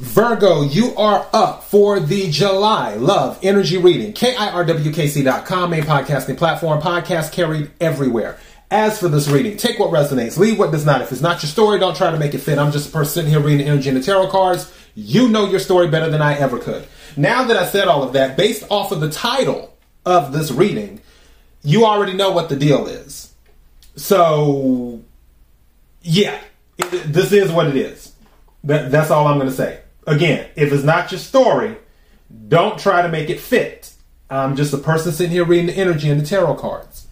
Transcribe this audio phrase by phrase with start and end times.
[0.00, 4.14] Virgo, you are up for the July Love Energy Reading.
[4.14, 8.38] KIRWKC.com, main podcasting platform, podcast carried everywhere.
[8.70, 11.02] As for this reading, take what resonates, leave what does not.
[11.02, 12.58] If it's not your story, don't try to make it fit.
[12.58, 14.72] I'm just a person sitting here reading energy and the tarot cards.
[14.94, 16.86] You know your story better than I ever could.
[17.18, 19.76] Now that I said all of that, based off of the title
[20.06, 21.02] of this reading,
[21.62, 23.34] you already know what the deal is.
[23.96, 25.02] So,
[26.00, 26.40] yeah,
[26.78, 28.14] it, this is what it is.
[28.64, 29.79] That, that's all I'm going to say.
[30.10, 31.76] Again, if it's not your story,
[32.48, 33.92] don't try to make it fit.
[34.28, 37.06] I'm just a person sitting here reading the energy and the tarot cards.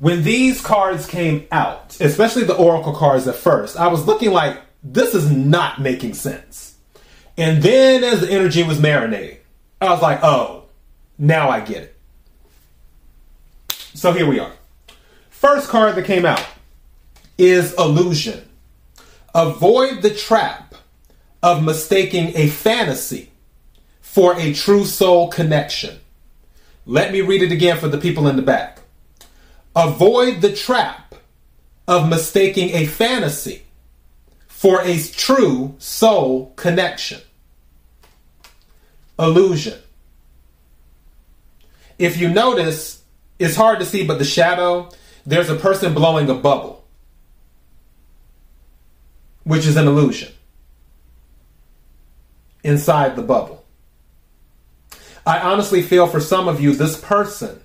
[0.00, 4.60] When these cards came out, especially the oracle cards at first, I was looking like
[4.82, 6.74] this is not making sense.
[7.36, 9.38] And then as the energy was marinating,
[9.80, 10.64] I was like, oh,
[11.18, 11.96] now I get it.
[13.94, 14.52] So here we are.
[15.30, 16.44] First card that came out
[17.38, 18.48] is illusion.
[19.36, 20.63] Avoid the trap
[21.44, 23.30] of mistaking a fantasy
[24.00, 26.00] for a true soul connection.
[26.86, 28.78] Let me read it again for the people in the back.
[29.76, 31.14] Avoid the trap
[31.86, 33.64] of mistaking a fantasy
[34.48, 37.20] for a true soul connection.
[39.18, 39.78] Illusion.
[41.98, 43.02] If you notice,
[43.38, 44.88] it's hard to see, but the shadow,
[45.26, 46.86] there's a person blowing a bubble,
[49.42, 50.33] which is an illusion
[52.64, 53.64] inside the bubble.
[55.26, 57.60] I honestly feel for some of you, this person,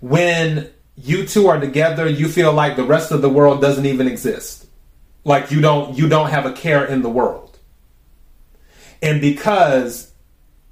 [0.00, 4.08] when you two are together, you feel like the rest of the world doesn't even
[4.08, 4.66] exist.
[5.24, 7.58] Like you don't you don't have a care in the world.
[9.00, 10.12] And because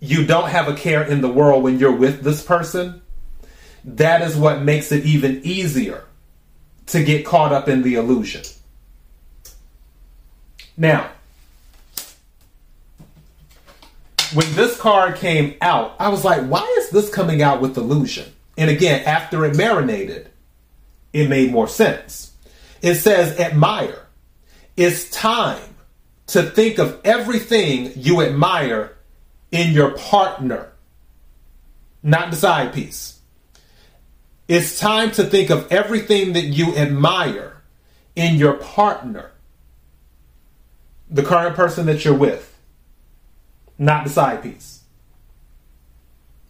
[0.00, 3.02] you don't have a care in the world when you're with this person,
[3.84, 6.04] that is what makes it even easier
[6.86, 8.42] to get caught up in the illusion.
[10.76, 11.10] Now,
[14.36, 18.30] when this card came out, I was like, why is this coming out with illusion?
[18.58, 20.28] And again, after it marinated,
[21.14, 22.34] it made more sense.
[22.82, 24.06] It says, admire.
[24.76, 25.74] It's time
[26.28, 28.96] to think of everything you admire
[29.50, 30.70] in your partner,
[32.02, 33.18] not the side piece.
[34.48, 37.62] It's time to think of everything that you admire
[38.14, 39.32] in your partner,
[41.08, 42.55] the current person that you're with,
[43.78, 44.80] not the side piece.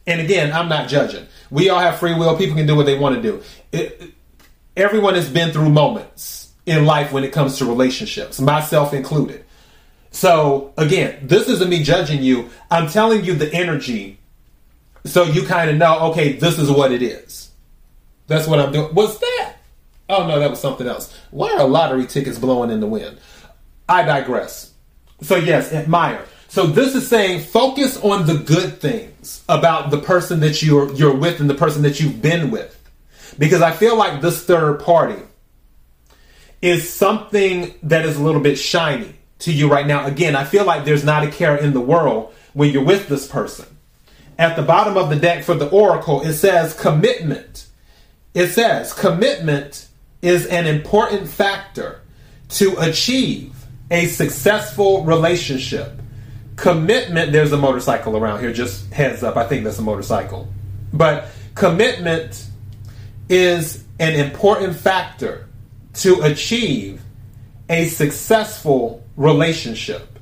[0.07, 1.27] And again, I'm not judging.
[1.51, 2.37] We all have free will.
[2.37, 3.43] People can do what they want to do.
[3.73, 4.13] It,
[4.77, 9.45] everyone has been through moments in life when it comes to relationships, myself included.
[10.11, 12.51] So again, this isn't me judging you.
[12.71, 14.19] I'm telling you the energy
[15.07, 17.51] so you kind of know, okay, this is what it is.
[18.27, 18.93] That's what I'm doing.
[18.95, 19.55] What's that?
[20.09, 21.17] Oh no, that was something else.
[21.31, 23.19] Why are lottery tickets blowing in the wind?
[23.89, 24.73] I digress.
[25.23, 26.25] So yes, admire.
[26.49, 31.15] So this is saying focus on the good things about the person that you're you're
[31.15, 32.73] with and the person that you've been with.
[33.39, 35.21] Because I feel like this third party
[36.63, 40.07] is something that is a little bit shiny to you right now.
[40.07, 43.27] Again, I feel like there's not a care in the world when you're with this
[43.27, 43.67] person.
[44.39, 47.67] At the bottom of the deck for the oracle, it says commitment.
[48.35, 49.87] It says commitment
[50.23, 52.01] is an important factor
[52.51, 53.55] to achieve
[53.91, 56.01] a successful relationship.
[56.57, 59.37] Commitment, there's a motorcycle around here, just heads up.
[59.37, 60.49] I think that's a motorcycle.
[60.93, 62.47] But commitment
[63.29, 65.49] is an important factor
[65.95, 67.03] to achieve
[67.69, 70.19] a successful relationship.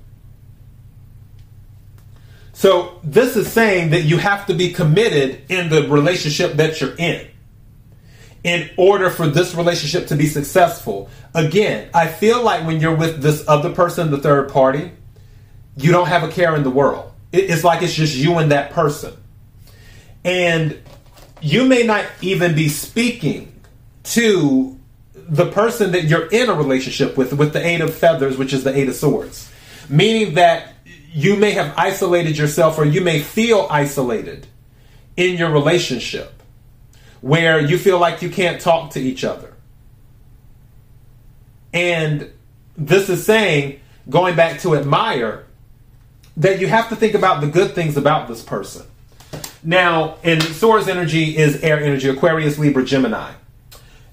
[2.53, 6.95] So, this is saying that you have to be committed in the relationship that you're
[6.97, 7.28] in
[8.45, 11.11] in order for this relationship to be successful.
[11.34, 14.93] Again, I feel like when you're with this other person, the third party,
[15.77, 17.12] you don't have a care in the world.
[17.33, 19.15] It's like it's just you and that person.
[20.25, 20.79] And
[21.41, 23.61] you may not even be speaking
[24.05, 24.79] to
[25.15, 28.65] the person that you're in a relationship with, with the Eight of Feathers, which is
[28.65, 29.51] the Eight of Swords.
[29.89, 30.75] Meaning that
[31.13, 34.47] you may have isolated yourself or you may feel isolated
[35.16, 36.43] in your relationship
[37.21, 39.54] where you feel like you can't talk to each other.
[41.72, 42.31] And
[42.77, 45.47] this is saying, going back to admire,
[46.36, 48.86] that you have to think about the good things about this person.
[49.63, 53.33] Now, in Swords energy is air energy, Aquarius, Libra, Gemini.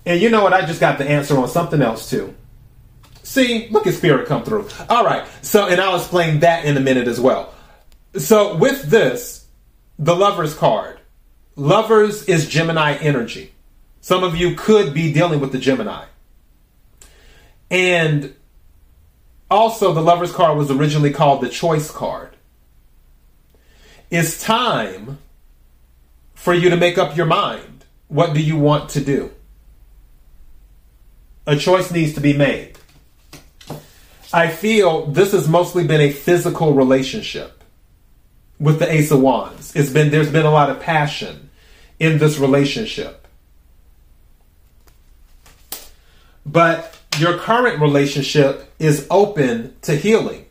[0.05, 0.53] And you know what?
[0.53, 2.33] I just got the answer on something else too.
[3.23, 4.67] See, look at spirit come through.
[4.89, 5.27] All right.
[5.41, 7.53] So, and I'll explain that in a minute as well.
[8.17, 9.45] So, with this,
[9.99, 10.99] the Lovers card,
[11.55, 13.53] Lovers is Gemini energy.
[14.01, 16.05] Some of you could be dealing with the Gemini.
[17.69, 18.33] And
[19.51, 22.37] Also, the Lover's card was originally called the Choice card.
[24.09, 25.17] It's time
[26.33, 27.83] for you to make up your mind.
[28.07, 29.31] What do you want to do?
[31.45, 32.77] A choice needs to be made.
[34.31, 37.61] I feel this has mostly been a physical relationship
[38.57, 39.75] with the Ace of Wands.
[39.75, 41.49] It's been there's been a lot of passion
[41.99, 43.27] in this relationship.
[46.45, 50.45] But your current relationship is open to healing.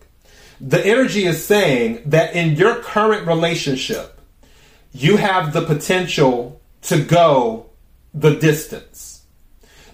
[0.60, 4.20] The energy is saying that in your current relationship,
[4.92, 7.70] you have the potential to go
[8.12, 9.24] the distance.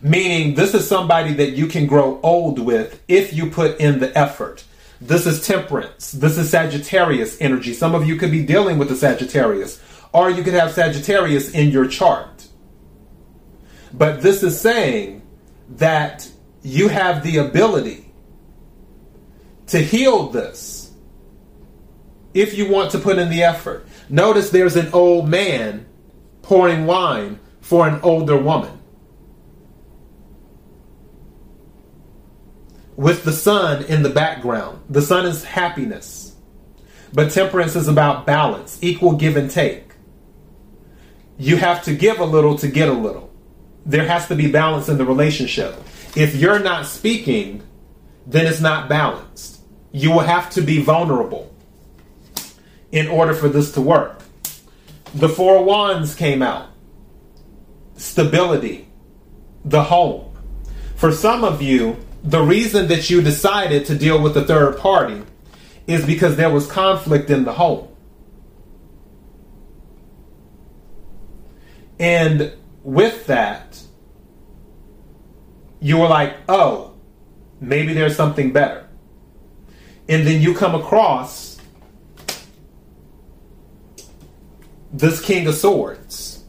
[0.03, 4.17] Meaning, this is somebody that you can grow old with if you put in the
[4.17, 4.65] effort.
[5.01, 6.13] This is temperance.
[6.13, 7.75] This is Sagittarius energy.
[7.75, 9.81] Some of you could be dealing with the Sagittarius,
[10.13, 12.49] or you could have Sagittarius in your chart.
[13.93, 15.23] But this is saying
[15.77, 16.29] that
[16.67, 18.05] you have the ability
[19.69, 20.91] to heal this
[22.35, 23.87] if you want to put in the effort.
[24.09, 25.87] Notice there's an old man
[26.43, 28.83] pouring wine for an older woman.
[32.97, 34.83] With the sun in the background.
[34.91, 36.35] The sun is happiness.
[37.13, 39.93] But temperance is about balance, equal give and take.
[41.39, 43.36] You have to give a little to get a little.
[43.87, 45.77] There has to be balance in the relationship.
[46.17, 47.63] If you're not speaking,
[48.27, 49.61] then it's not balanced.
[49.93, 51.55] You will have to be vulnerable
[52.91, 54.23] in order for this to work.
[55.15, 56.69] The Four Wands came out.
[57.97, 58.89] Stability,
[59.65, 60.37] the home.
[60.97, 65.23] For some of you, the reason that you decided to deal with the third party
[65.87, 67.89] is because there was conflict in the home.
[71.99, 72.53] And
[72.87, 73.83] with that,
[75.81, 76.95] you were like, oh,
[77.61, 78.89] maybe there's something better.
[80.09, 81.61] And then you come across
[84.93, 86.45] this King of Swords.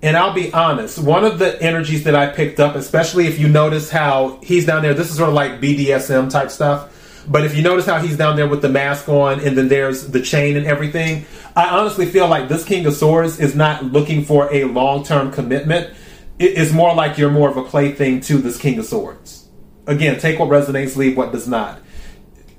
[0.00, 3.48] And I'll be honest, one of the energies that I picked up, especially if you
[3.48, 6.88] notice how he's down there, this is sort of like BDSM type stuff.
[7.26, 10.08] But if you notice how he's down there with the mask on and then there's
[10.08, 11.24] the chain and everything,
[11.56, 15.32] I honestly feel like this King of Swords is not looking for a long term
[15.32, 15.94] commitment.
[16.38, 19.48] It is more like you're more of a plaything to this King of Swords.
[19.86, 21.80] Again, take what resonates, leave what does not.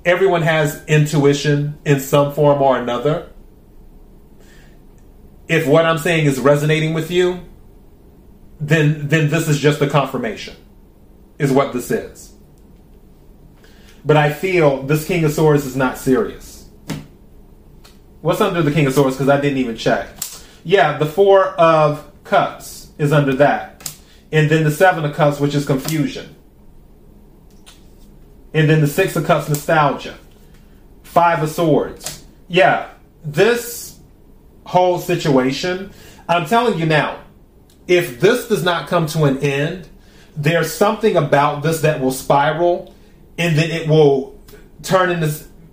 [0.04, 3.30] Everyone has intuition in some form or another.
[5.48, 7.40] If what I'm saying is resonating with you,
[8.58, 10.56] then then this is just a confirmation.
[11.38, 12.35] Is what this is.
[14.06, 16.68] But I feel this King of Swords is not serious.
[18.20, 19.16] What's under the King of Swords?
[19.16, 20.08] Because I didn't even check.
[20.62, 23.92] Yeah, the Four of Cups is under that.
[24.30, 26.36] And then the Seven of Cups, which is confusion.
[28.54, 30.16] And then the Six of Cups, nostalgia.
[31.02, 32.24] Five of Swords.
[32.46, 32.90] Yeah,
[33.24, 33.98] this
[34.64, 35.90] whole situation,
[36.28, 37.24] I'm telling you now,
[37.88, 39.88] if this does not come to an end,
[40.36, 42.94] there's something about this that will spiral
[43.38, 44.38] and then it will
[44.82, 45.32] turn into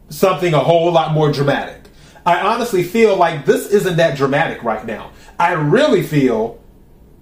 [0.09, 1.81] something a whole lot more dramatic.
[2.25, 5.11] I honestly feel like this isn't that dramatic right now.
[5.39, 6.61] I really feel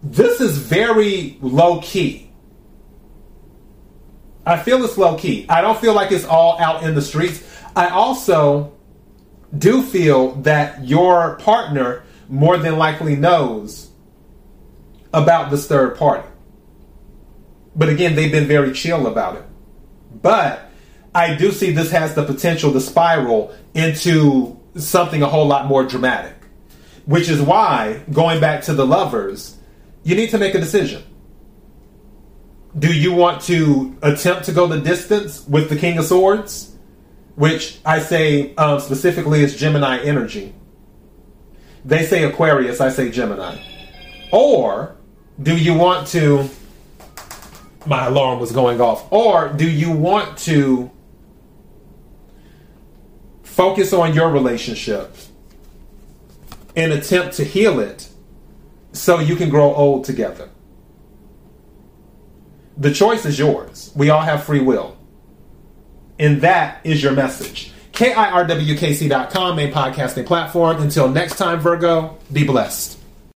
[0.04, 2.32] this is very low key.
[4.46, 5.46] I feel it's low key.
[5.50, 7.44] I don't feel like it's all out in the streets.
[7.76, 8.74] I also
[9.58, 13.92] do feel that your partner more than likely knows
[15.14, 16.28] about this third party.
[17.76, 19.44] But again, they've been very chill about it.
[20.22, 20.72] But
[21.14, 25.84] I do see this has the potential to spiral into something a whole lot more
[25.84, 26.36] dramatic.
[27.06, 29.58] Which is why, going back to the lovers,
[30.04, 31.04] you need to make a decision.
[32.78, 36.76] Do you want to attempt to go the distance with the King of Swords?
[37.36, 40.54] Which I say um, specifically is Gemini energy.
[41.84, 43.58] They say Aquarius, I say Gemini.
[44.32, 44.96] Or
[45.42, 46.50] do you want to
[47.86, 49.12] my alarm was going off.
[49.12, 50.92] Or do you want to
[53.44, 55.16] focus on your relationship
[56.76, 58.10] and attempt to heal it
[58.94, 60.50] so you can grow old together?
[62.78, 63.92] The choice is yours.
[63.96, 64.98] We all have free will.
[66.18, 67.72] And that is your message.
[67.94, 70.82] KIRWKC.com, main podcasting platform.
[70.82, 73.01] Until next time, Virgo, be blessed.